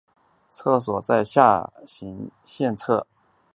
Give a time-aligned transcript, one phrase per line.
[0.49, 3.05] 厕所在下行线侧。